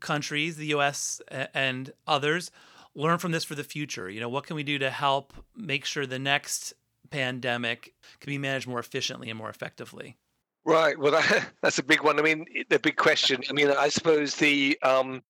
countries, 0.00 0.56
the 0.56 0.66
U.S. 0.66 1.20
and 1.54 1.92
others, 2.08 2.50
learn 2.96 3.18
from 3.18 3.30
this 3.30 3.44
for 3.44 3.54
the 3.54 3.62
future? 3.62 4.10
You 4.10 4.18
know, 4.18 4.28
what 4.28 4.46
can 4.46 4.56
we 4.56 4.64
do 4.64 4.78
to 4.78 4.90
help 4.90 5.32
make 5.54 5.84
sure 5.84 6.06
the 6.06 6.18
next 6.18 6.72
pandemic 7.10 7.94
can 8.18 8.32
be 8.32 8.38
managed 8.38 8.66
more 8.66 8.80
efficiently 8.80 9.30
and 9.30 9.38
more 9.38 9.50
effectively? 9.50 10.16
Right. 10.64 10.98
Well, 10.98 11.12
that, 11.12 11.50
that's 11.62 11.78
a 11.78 11.82
big 11.82 12.02
one. 12.02 12.18
I 12.18 12.22
mean, 12.22 12.46
the 12.68 12.78
big 12.78 12.96
question. 12.96 13.42
I 13.48 13.52
mean, 13.52 13.70
I 13.70 13.88
suppose 13.88 14.34
the 14.36 14.78
um, 14.82 15.22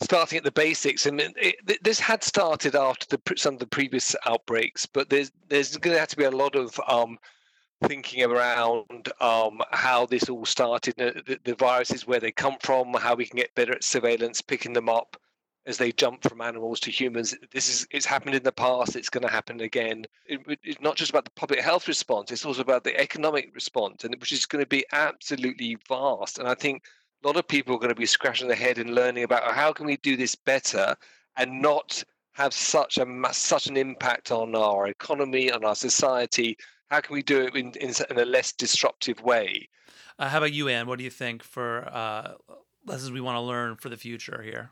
starting 0.00 0.38
at 0.38 0.44
the 0.44 0.52
basics. 0.52 1.06
Mean, 1.06 1.32
it, 1.36 1.82
this 1.82 2.00
had 2.00 2.22
started 2.22 2.74
after 2.74 3.16
the, 3.16 3.36
some 3.36 3.54
of 3.54 3.60
the 3.60 3.66
previous 3.66 4.14
outbreaks, 4.26 4.86
but 4.86 5.10
there's 5.10 5.32
there's 5.48 5.76
going 5.76 5.94
to 5.94 6.00
have 6.00 6.08
to 6.08 6.16
be 6.16 6.24
a 6.24 6.30
lot 6.30 6.54
of 6.54 6.78
um, 6.88 7.18
thinking 7.84 8.24
around 8.24 9.08
um, 9.20 9.60
how 9.70 10.06
this 10.06 10.28
all 10.28 10.44
started, 10.44 10.94
the, 10.96 11.38
the 11.44 11.54
viruses, 11.54 12.06
where 12.06 12.20
they 12.20 12.32
come 12.32 12.56
from, 12.60 12.92
how 12.94 13.14
we 13.14 13.26
can 13.26 13.36
get 13.36 13.54
better 13.54 13.72
at 13.72 13.84
surveillance, 13.84 14.40
picking 14.40 14.72
them 14.72 14.88
up 14.88 15.16
as 15.68 15.76
they 15.76 15.92
jump 15.92 16.22
from 16.22 16.40
animals 16.40 16.80
to 16.80 16.90
humans. 16.90 17.34
This 17.52 17.68
is 17.68 17.86
it's 17.90 18.06
happened 18.06 18.34
in 18.34 18.42
the 18.42 18.50
past. 18.50 18.96
It's 18.96 19.10
going 19.10 19.26
to 19.26 19.32
happen 19.32 19.60
again. 19.60 20.06
It, 20.26 20.40
it's 20.64 20.80
not 20.80 20.96
just 20.96 21.10
about 21.10 21.26
the 21.26 21.30
public 21.32 21.60
health 21.60 21.86
response. 21.86 22.32
It's 22.32 22.46
also 22.46 22.62
about 22.62 22.84
the 22.84 22.98
economic 22.98 23.54
response, 23.54 24.02
and 24.02 24.14
which 24.16 24.32
is 24.32 24.46
going 24.46 24.64
to 24.64 24.68
be 24.68 24.84
absolutely 24.92 25.76
vast. 25.86 26.38
And 26.38 26.48
I 26.48 26.54
think 26.54 26.84
a 27.22 27.26
lot 27.26 27.36
of 27.36 27.46
people 27.46 27.74
are 27.74 27.78
going 27.78 27.90
to 27.90 27.94
be 27.94 28.06
scratching 28.06 28.48
their 28.48 28.56
head 28.56 28.78
and 28.78 28.94
learning 28.94 29.24
about 29.24 29.54
how 29.54 29.72
can 29.72 29.86
we 29.86 29.98
do 29.98 30.16
this 30.16 30.34
better 30.34 30.96
and 31.36 31.60
not 31.60 32.02
have 32.32 32.54
such 32.54 32.98
a 32.98 33.06
such 33.32 33.66
an 33.66 33.76
impact 33.76 34.30
on 34.30 34.54
our 34.54 34.86
economy 34.86 35.50
on 35.50 35.64
our 35.64 35.74
society 35.74 36.56
how 36.88 37.00
can 37.00 37.12
we 37.12 37.22
do 37.22 37.42
it 37.42 37.54
in, 37.56 37.72
in, 37.80 37.92
in 38.10 38.18
a 38.18 38.24
less 38.24 38.52
disruptive 38.52 39.20
way 39.22 39.68
uh, 40.20 40.28
how 40.28 40.38
about 40.38 40.52
you 40.52 40.68
Ann 40.68 40.86
what 40.86 40.98
do 40.98 41.04
you 41.04 41.10
think 41.10 41.42
for 41.42 41.88
uh, 41.92 42.34
lessons 42.86 43.10
we 43.10 43.20
want 43.20 43.36
to 43.36 43.40
learn 43.40 43.74
for 43.74 43.88
the 43.88 43.96
future 43.96 44.40
here 44.42 44.70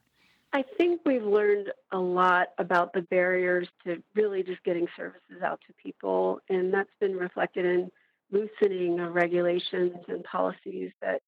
i 0.56 0.64
think 0.76 1.00
we've 1.04 1.25
learned 1.25 1.72
a 1.92 1.98
lot 1.98 2.48
about 2.58 2.92
the 2.92 3.02
barriers 3.02 3.68
to 3.84 4.02
really 4.14 4.42
just 4.42 4.62
getting 4.64 4.86
services 4.96 5.42
out 5.44 5.60
to 5.66 5.72
people 5.82 6.40
and 6.48 6.72
that's 6.72 6.90
been 7.00 7.16
reflected 7.16 7.64
in 7.64 7.90
loosening 8.30 9.00
of 9.00 9.14
regulations 9.14 9.96
and 10.08 10.25
policies 10.25 10.90
that 11.00 11.22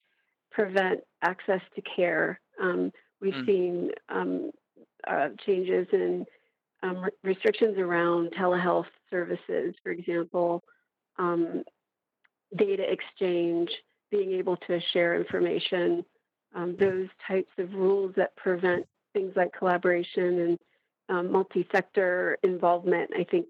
prevent 0.50 1.00
access 1.22 1.60
to 1.74 1.82
care. 1.82 2.40
Um, 2.60 2.92
we've 3.20 3.34
mm. 3.34 3.46
seen 3.46 3.90
um, 4.08 4.50
uh, 5.06 5.28
changes 5.46 5.86
in 5.92 6.24
um, 6.82 6.98
re- 6.98 7.10
restrictions 7.22 7.78
around 7.78 8.32
telehealth 8.32 8.86
services, 9.10 9.74
for 9.82 9.92
example, 9.92 10.62
um, 11.18 11.62
data 12.56 12.84
exchange, 12.90 13.70
being 14.10 14.32
able 14.32 14.56
to 14.56 14.80
share 14.92 15.18
information, 15.18 16.04
um, 16.54 16.76
those 16.78 17.08
types 17.26 17.50
of 17.58 17.72
rules 17.74 18.14
that 18.16 18.34
prevent 18.36 18.86
things 19.12 19.32
like 19.36 19.52
collaboration 19.56 20.40
and 20.40 20.58
um, 21.08 21.32
multi-sector 21.32 22.38
involvement. 22.42 23.10
I 23.16 23.24
think 23.24 23.46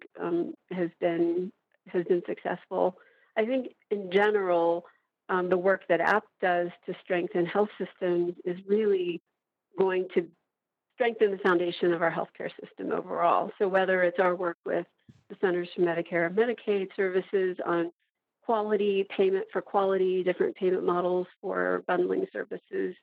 has 0.71 0.91
been 1.01 1.53
has 1.89 2.05
been 2.05 2.23
successful. 2.27 2.97
I 3.37 3.45
think 3.45 3.75
in 3.91 4.11
general 4.13 4.85
um, 5.29 5.49
the 5.49 5.59
work 5.59 5.83
that 5.89 6.01
Abt 6.01 6.27
does 6.41 6.69
to 6.87 6.95
strengthen 7.03 7.47
health 7.47 7.69
systems 7.79 8.35
is 8.45 8.57
really 8.67 9.21
going 9.79 10.09
to 10.15 10.27
strengthen 10.95 11.31
the 11.31 11.39
foundation 11.39 11.93
of 11.93 12.03
our 12.03 12.11
healthcare 12.11 12.51
system 12.61 12.93
overall. 12.93 13.53
So 13.59 13.69
whether 13.69 14.03
it's 14.03 14.19
our 14.19 14.35
work 14.35 14.57
with 14.65 14.87
the 15.29 15.37
Centers 15.41 15.69
for 15.75 15.83
Medicare 15.83 16.27
and 16.27 16.37
Medicaid 16.37 16.89
services 16.97 17.57
on 17.65 17.93
quality, 18.45 19.07
payment 19.17 19.45
for 19.53 19.61
quality, 19.61 20.25
different 20.25 20.57
payment 20.57 20.85
models 20.85 21.27
for 21.41 21.85
bundling 21.87 22.27
services, 22.33 22.97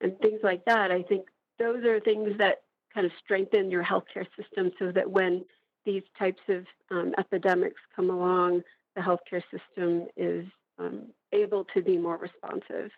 and 0.00 0.18
things 0.20 0.40
like 0.42 0.64
that, 0.66 0.90
I 0.90 1.02
think 1.02 1.26
those 1.60 1.84
are 1.84 2.00
things 2.00 2.36
that 2.38 2.62
kind 2.92 3.06
of 3.06 3.12
strengthen 3.22 3.70
your 3.70 3.84
healthcare 3.84 4.26
system 4.36 4.72
so 4.78 4.90
that 4.90 5.08
when 5.08 5.44
these 5.86 6.02
types 6.18 6.42
of 6.48 6.66
um, 6.90 7.14
epidemics 7.18 7.80
come 7.94 8.10
along, 8.10 8.62
the 8.96 9.00
healthcare 9.00 9.42
system 9.50 10.08
is 10.16 10.46
um, 10.78 11.06
able 11.32 11.64
to 11.74 11.82
be 11.82 11.96
more 11.96 12.16
responsive. 12.16 12.90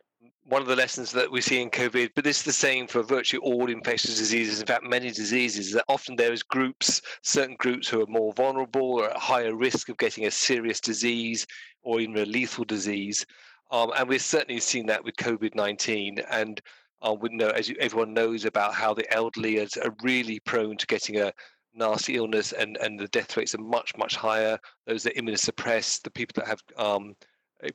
One 0.44 0.62
of 0.62 0.68
the 0.68 0.76
lessons 0.76 1.10
that 1.12 1.30
we 1.30 1.40
see 1.40 1.60
in 1.60 1.70
COVID, 1.70 2.10
but 2.14 2.24
this 2.24 2.38
is 2.38 2.44
the 2.44 2.52
same 2.52 2.86
for 2.86 3.02
virtually 3.02 3.40
all 3.42 3.68
infectious 3.68 4.16
diseases, 4.16 4.60
in 4.60 4.66
fact, 4.66 4.84
many 4.84 5.10
diseases, 5.10 5.68
is 5.68 5.72
that 5.74 5.84
often 5.88 6.14
there 6.14 6.32
is 6.32 6.44
groups, 6.44 7.02
certain 7.22 7.56
groups 7.56 7.88
who 7.88 8.02
are 8.02 8.06
more 8.06 8.32
vulnerable 8.34 9.00
or 9.00 9.10
at 9.10 9.16
higher 9.16 9.54
risk 9.54 9.88
of 9.88 9.98
getting 9.98 10.26
a 10.26 10.30
serious 10.30 10.80
disease 10.80 11.46
or 11.82 12.00
even 12.00 12.16
a 12.18 12.24
lethal 12.24 12.64
disease. 12.64 13.26
Um, 13.72 13.90
and 13.96 14.08
we've 14.08 14.22
certainly 14.22 14.60
seen 14.60 14.86
that 14.86 15.02
with 15.02 15.16
COVID 15.16 15.54
19. 15.54 16.20
And 16.30 16.60
as 17.02 17.68
you, 17.68 17.76
everyone 17.80 18.14
knows, 18.14 18.44
about 18.44 18.74
how 18.74 18.94
the 18.94 19.10
elderly 19.12 19.60
are, 19.60 19.68
really 20.02 20.40
prone 20.40 20.76
to 20.76 20.86
getting 20.86 21.20
a 21.20 21.32
nasty 21.74 22.16
illness 22.16 22.52
and, 22.52 22.76
and 22.78 22.98
the 22.98 23.08
death 23.08 23.36
rates 23.36 23.54
are 23.54 23.62
much, 23.62 23.96
much 23.96 24.16
higher. 24.16 24.58
Those 24.86 25.02
that 25.04 25.16
are 25.16 25.20
immunosuppressed, 25.20 26.02
the 26.02 26.10
people 26.10 26.34
that 26.36 26.48
have 26.48 26.60
um, 26.76 27.14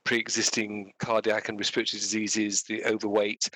pre-existing 0.03 0.91
cardiac 0.99 1.49
and 1.49 1.57
respiratory 1.57 1.99
diseases, 1.99 2.63
the 2.63 2.85
overweight. 2.85 3.49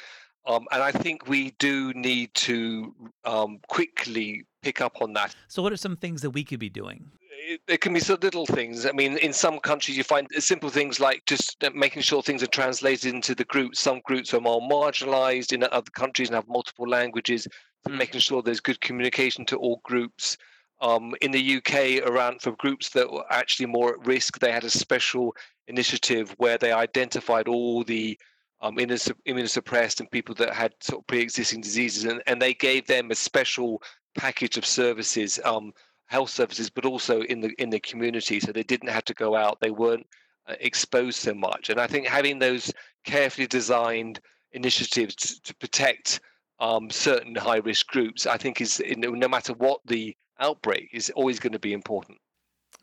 Um, 0.48 0.66
and 0.72 0.82
I 0.82 0.92
think 0.92 1.28
we 1.28 1.52
do 1.60 1.94
need 1.94 2.34
to 2.36 2.96
um, 3.26 3.60
quickly 3.68 4.44
pick 4.64 4.82
up 4.82 5.02
on 5.02 5.14
that. 5.14 5.36
So, 5.48 5.62
what 5.62 5.72
are 5.72 5.78
some 5.78 5.96
things 5.96 6.22
that 6.24 6.32
we 6.32 6.44
could 6.44 6.60
be 6.60 6.70
doing? 6.70 7.12
It, 7.52 7.62
there 7.68 7.78
can 7.78 7.94
be 7.94 8.00
so 8.00 8.18
little 8.22 8.46
things. 8.46 8.86
I 8.86 8.94
mean, 8.94 9.18
in 9.18 9.34
some 9.34 9.60
countries, 9.60 9.98
you 9.98 10.06
find 10.06 10.26
simple 10.40 10.70
things 10.70 11.02
like 11.02 11.26
just 11.26 11.62
uh, 11.62 11.70
making 11.74 12.02
sure 12.02 12.22
things 12.22 12.42
are 12.42 12.48
translated 12.48 13.14
into 13.14 13.36
the 13.36 13.44
groups. 13.44 13.82
Some 13.82 14.00
groups 14.06 14.34
are 14.34 14.40
more 14.40 14.62
marginalized 14.62 15.52
in 15.52 15.62
other 15.64 15.92
countries 15.92 16.30
and 16.30 16.36
have 16.36 16.48
multiple 16.48 16.88
languages. 16.88 17.50
Mm. 17.86 17.98
Making 17.98 18.22
sure 18.22 18.42
there's 18.42 18.62
good 18.62 18.80
communication 18.80 19.46
to 19.48 19.58
all 19.58 19.82
groups. 19.84 20.38
Um, 20.80 21.14
in 21.22 21.32
the 21.32 21.58
UK, 21.58 22.08
around 22.08 22.42
for 22.42 22.54
groups 22.54 22.92
that 22.92 23.12
were 23.12 23.26
actually 23.30 23.66
more 23.66 23.96
at 23.96 24.08
risk, 24.08 24.40
they 24.40 24.54
had 24.54 24.64
a 24.64 24.70
special 24.70 25.36
initiative 25.68 26.34
where 26.38 26.58
they 26.58 26.72
identified 26.72 27.50
all 27.50 27.84
the 27.84 28.18
um, 28.62 28.78
immunosuppressed 28.78 30.00
and 30.00 30.10
people 30.10 30.36
that 30.36 30.54
had 30.54 30.72
sort 30.80 31.02
of 31.02 31.08
pre-existing 31.08 31.60
diseases, 31.60 32.06
and, 32.06 32.24
and 32.28 32.42
they 32.42 32.54
gave 32.54 32.88
them 32.88 33.12
a 33.12 33.16
special 33.16 33.82
package 34.18 34.58
of 34.58 34.66
services, 34.66 35.38
um, 35.44 35.74
health 36.12 36.30
services, 36.30 36.70
but 36.70 36.86
also 36.86 37.22
in 37.22 37.40
the 37.40 37.52
in 37.58 37.70
the 37.70 37.80
community, 37.80 38.42
so 38.42 38.52
they 38.52 38.64
didn't 38.64 38.90
have 38.90 39.06
to 39.06 39.14
go 39.14 39.34
out. 39.34 39.62
They 39.62 39.72
weren't 39.72 40.06
uh, 40.46 40.56
exposed 40.60 41.20
so 41.20 41.34
much, 41.34 41.70
and 41.70 41.80
I 41.80 41.88
think 41.88 42.06
having 42.06 42.38
those 42.38 42.74
carefully 43.06 43.48
designed 43.48 44.20
initiatives 44.52 45.16
to, 45.16 45.42
to 45.44 45.56
protect 45.56 46.20
um, 46.60 46.90
certain 46.90 47.34
high-risk 47.34 47.88
groups, 47.88 48.28
I 48.28 48.36
think 48.36 48.60
is 48.60 48.82
no 48.98 49.28
matter 49.30 49.54
what 49.54 49.80
the 49.86 50.16
outbreak, 50.40 50.90
is 50.92 51.10
always 51.12 51.40
going 51.40 51.54
to 51.54 51.60
be 51.60 51.72
important. 51.72 52.18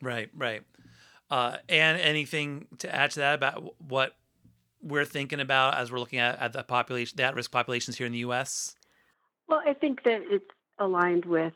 Right, 0.00 0.30
right. 0.35 0.62
Uh, 1.30 1.58
and 1.68 2.00
anything 2.00 2.66
to 2.78 2.92
add 2.92 3.11
to 3.11 3.20
that 3.20 3.35
about 3.35 3.75
what 3.78 4.16
we're 4.80 5.04
thinking 5.04 5.40
about 5.40 5.75
as 5.75 5.92
we're 5.92 5.99
looking 5.99 6.18
at, 6.18 6.40
at 6.40 6.54
the 6.54 6.62
population, 6.62 7.16
the 7.16 7.25
at-risk 7.25 7.50
populations 7.50 7.99
here 7.99 8.06
in 8.06 8.12
the 8.12 8.20
U.S. 8.20 8.75
Well, 9.49 9.61
I 9.66 9.75
think 9.75 10.04
that 10.04 10.23
it's 10.30 10.50
aligned 10.78 11.26
with 11.26 11.52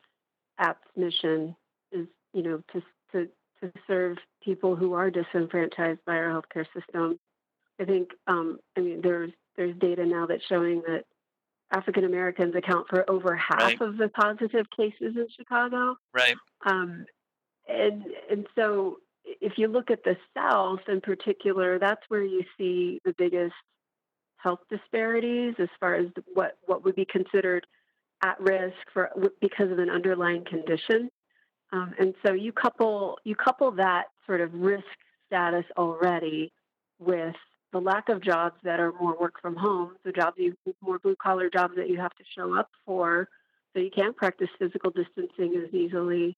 Abt's 0.59 0.87
mission 0.97 1.57
is 1.92 2.06
you 2.32 2.42
know 2.42 2.62
to 2.72 2.82
to 3.12 3.28
to 3.61 3.72
serve 3.87 4.18
people 4.42 4.76
who 4.76 4.94
are 4.94 5.11
disenfranchised 5.11 6.00
by 6.06 6.16
our 6.16 6.28
healthcare 6.28 6.66
system. 6.75 7.18
I 7.80 7.84
think 7.84 8.11
um, 8.26 8.58
I 8.76 8.80
mean 8.80 9.00
there's 9.02 9.32
there's 9.56 9.76
data 9.78 10.04
now 10.06 10.26
that's 10.26 10.44
showing 10.49 10.82
that 10.87 11.04
African 11.72 12.04
Americans 12.04 12.54
account 12.54 12.87
for 12.88 13.08
over 13.11 13.34
half 13.34 13.61
right. 13.61 13.80
of 13.80 13.96
the 13.96 14.08
positive 14.08 14.66
cases 14.76 15.16
in 15.16 15.26
Chicago. 15.37 15.96
Right. 16.12 16.37
Um, 16.66 17.06
and 17.68 18.04
and 18.30 18.46
so 18.54 18.99
if 19.25 19.54
you 19.56 19.68
look 19.68 19.90
at 19.90 20.04
the 20.04 20.16
South 20.37 20.80
in 20.88 21.00
particular, 21.00 21.78
that's 21.78 22.02
where 22.08 22.25
you 22.25 22.44
see 22.58 23.00
the 23.04 23.14
biggest 23.16 23.54
health 24.37 24.61
disparities 24.68 25.54
as 25.58 25.68
far 25.78 25.94
as 25.94 26.06
what 26.34 26.58
what 26.66 26.84
would 26.84 26.96
be 26.96 27.06
considered 27.11 27.66
at 28.25 28.40
risk 28.40 28.76
for 28.92 29.11
because 29.40 29.70
of 29.70 29.78
an 29.78 29.90
underlying 29.90 30.44
condition. 30.44 31.11
Um, 31.73 31.95
and 31.99 32.14
so 32.25 32.33
you 32.35 32.52
couple 32.52 33.19
you 33.25 33.35
couple 33.35 33.71
that 33.73 34.05
sort 34.26 34.41
of 34.41 34.52
risk 34.52 34.85
status 35.26 35.64
already 35.76 36.52
with 36.99 37.35
the 37.73 37.81
lack 37.81 38.11
of 38.11 38.23
jobs 38.23 38.57
that 38.62 38.79
are 38.79 38.93
more 39.00 39.17
work 39.19 39.41
from 39.41 39.57
home, 39.57 39.97
so 40.05 40.12
jobs 40.12 40.37
you 40.37 40.55
more 40.83 40.99
blue 40.99 41.17
collar 41.17 41.49
jobs 41.49 41.75
that 41.76 41.88
you 41.88 41.99
have 41.99 42.14
to 42.14 42.25
show 42.37 42.55
up 42.55 42.69
for, 42.85 43.29
so 43.73 43.81
you 43.81 43.91
can't 43.91 44.14
practice 44.14 44.49
physical 44.59 44.91
distancing 44.91 45.57
as 45.57 45.73
easily, 45.73 46.37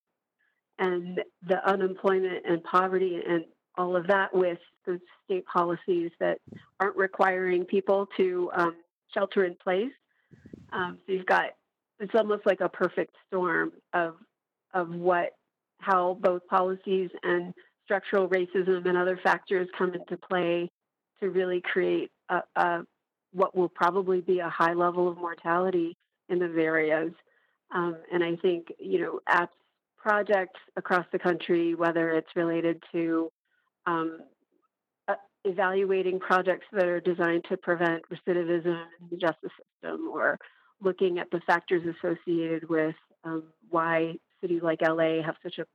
and 0.79 1.21
the 1.47 1.69
unemployment 1.69 2.45
and 2.47 2.63
poverty 2.63 3.19
and 3.27 3.43
all 3.77 3.97
of 3.97 4.07
that 4.07 4.33
with 4.33 4.59
the 4.85 4.99
state 5.25 5.45
policies 5.45 6.11
that 6.21 6.39
aren't 6.79 6.95
requiring 6.95 7.65
people 7.65 8.07
to 8.15 8.49
um, 8.55 8.75
shelter 9.13 9.43
in 9.43 9.55
place. 9.55 9.91
Um, 10.71 10.97
so 11.05 11.11
you've 11.11 11.25
got 11.25 11.51
it's 11.99 12.15
almost 12.15 12.45
like 12.45 12.61
a 12.61 12.69
perfect 12.69 13.15
storm 13.27 13.71
of 13.93 14.15
of 14.75 14.89
what 14.89 15.31
how 15.79 16.17
both 16.21 16.45
policies 16.47 17.09
and 17.23 17.53
structural 17.83 18.27
racism 18.27 18.87
and 18.87 18.97
other 18.97 19.19
factors 19.23 19.67
come 19.77 19.93
into 19.93 20.17
play 20.17 20.69
to 21.19 21.29
really 21.29 21.61
create 21.61 22.11
a, 22.29 22.41
a 22.55 22.81
what 23.31 23.55
will 23.55 23.69
probably 23.69 24.21
be 24.21 24.39
a 24.39 24.49
high 24.49 24.73
level 24.73 25.07
of 25.07 25.17
mortality 25.17 25.97
in 26.29 26.39
those 26.39 26.55
areas. 26.57 27.11
Um, 27.73 27.97
and 28.11 28.23
I 28.23 28.35
think, 28.37 28.67
you 28.79 29.01
know, 29.01 29.19
Abt's 29.27 29.53
projects 29.97 30.59
across 30.77 31.05
the 31.11 31.19
country, 31.19 31.73
whether 31.73 32.11
it's 32.11 32.29
related 32.35 32.81
to 32.91 33.29
um, 33.87 34.19
uh, 35.07 35.15
evaluating 35.43 36.19
projects 36.19 36.67
that 36.73 36.85
are 36.85 37.01
designed 37.01 37.43
to 37.49 37.57
prevent 37.57 38.03
recidivism 38.09 38.83
in 39.01 39.07
the 39.09 39.17
justice 39.17 39.51
system 39.81 40.07
or 40.11 40.37
looking 40.81 41.17
at 41.17 41.29
the 41.31 41.41
factors 41.47 41.81
associated 41.97 42.69
with 42.69 42.95
um, 43.23 43.43
why 43.69 44.13
cities 44.45 44.61
like 44.63 44.81
LA 44.81 45.23
have 45.23 45.35
such 45.41 45.57
a 45.57 45.65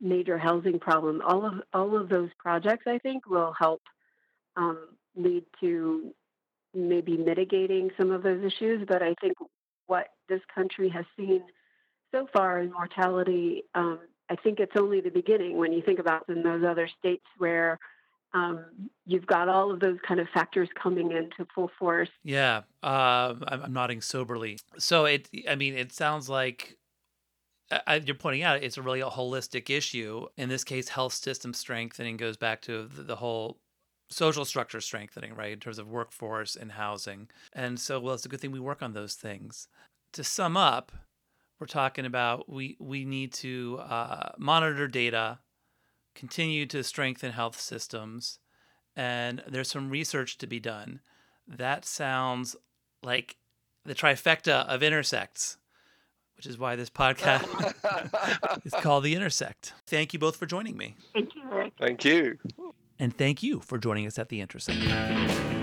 major 0.00 0.38
housing 0.38 0.78
problem. 0.78 1.22
All 1.26 1.44
of 1.46 1.54
all 1.72 1.96
of 1.96 2.08
those 2.08 2.30
projects, 2.38 2.84
I 2.86 2.98
think, 2.98 3.28
will 3.28 3.54
help 3.58 3.82
um, 4.56 4.88
lead 5.16 5.44
to 5.60 6.12
maybe 6.74 7.16
mitigating 7.16 7.90
some 7.98 8.10
of 8.10 8.22
those 8.22 8.44
issues. 8.44 8.84
But 8.86 9.02
I 9.02 9.14
think 9.20 9.34
what 9.86 10.08
this 10.28 10.40
country 10.54 10.88
has 10.90 11.04
seen 11.16 11.42
so 12.12 12.26
far 12.32 12.60
in 12.60 12.72
mortality, 12.72 13.64
um, 13.74 14.00
I 14.30 14.36
think 14.36 14.60
it's 14.60 14.76
only 14.76 15.00
the 15.00 15.10
beginning 15.10 15.56
when 15.56 15.72
you 15.72 15.82
think 15.82 15.98
about 15.98 16.28
in 16.28 16.42
those 16.42 16.64
other 16.64 16.88
states 16.98 17.24
where 17.38 17.78
um, 18.34 18.66
you've 19.06 19.26
got 19.26 19.48
all 19.48 19.72
of 19.72 19.80
those 19.80 19.96
kind 20.06 20.20
of 20.20 20.28
factors 20.34 20.68
coming 20.80 21.12
into 21.12 21.46
full 21.54 21.70
force. 21.78 22.10
Yeah, 22.22 22.62
uh, 22.82 23.34
I'm, 23.46 23.62
I'm 23.64 23.72
nodding 23.72 24.02
soberly. 24.02 24.58
So 24.78 25.06
it, 25.06 25.28
I 25.48 25.54
mean, 25.54 25.74
it 25.74 25.92
sounds 25.92 26.28
like 26.28 26.77
I, 27.70 27.96
you're 27.96 28.14
pointing 28.14 28.42
out 28.42 28.62
it's 28.62 28.78
a 28.78 28.82
really 28.82 29.00
a 29.00 29.06
holistic 29.06 29.68
issue. 29.70 30.26
In 30.36 30.48
this 30.48 30.64
case, 30.64 30.88
health 30.88 31.12
system 31.12 31.52
strengthening 31.52 32.16
goes 32.16 32.36
back 32.36 32.62
to 32.62 32.86
the, 32.86 33.02
the 33.02 33.16
whole 33.16 33.58
social 34.10 34.44
structure 34.44 34.80
strengthening, 34.80 35.34
right, 35.34 35.52
in 35.52 35.60
terms 35.60 35.78
of 35.78 35.88
workforce 35.88 36.56
and 36.56 36.72
housing. 36.72 37.28
And 37.52 37.78
so, 37.78 38.00
well, 38.00 38.14
it's 38.14 38.24
a 38.24 38.28
good 38.28 38.40
thing 38.40 38.52
we 38.52 38.60
work 38.60 38.82
on 38.82 38.94
those 38.94 39.14
things. 39.14 39.68
To 40.14 40.24
sum 40.24 40.56
up, 40.56 40.92
we're 41.60 41.66
talking 41.66 42.06
about 42.06 42.48
we 42.48 42.76
we 42.78 43.04
need 43.04 43.32
to 43.34 43.80
uh, 43.80 44.30
monitor 44.38 44.88
data, 44.88 45.40
continue 46.14 46.66
to 46.66 46.82
strengthen 46.82 47.32
health 47.32 47.60
systems, 47.60 48.38
and 48.96 49.42
there's 49.46 49.70
some 49.70 49.90
research 49.90 50.38
to 50.38 50.46
be 50.46 50.60
done. 50.60 51.00
That 51.46 51.84
sounds 51.84 52.56
like 53.02 53.36
the 53.84 53.94
trifecta 53.94 54.66
of 54.66 54.82
intersects, 54.82 55.58
which 56.38 56.46
is 56.46 56.56
why 56.56 56.76
this 56.76 56.88
podcast 56.88 57.44
is 58.64 58.72
called 58.74 59.02
The 59.02 59.14
Intersect. 59.14 59.74
Thank 59.88 60.12
you 60.12 60.20
both 60.20 60.36
for 60.36 60.46
joining 60.46 60.76
me. 60.76 60.94
Thank 61.12 61.34
you. 61.34 61.72
Thank 61.78 62.04
you. 62.04 62.38
And 62.98 63.16
thank 63.16 63.42
you 63.42 63.58
for 63.60 63.76
joining 63.76 64.06
us 64.06 64.18
at 64.20 64.28
The 64.28 64.40
Intersect. 64.40 65.57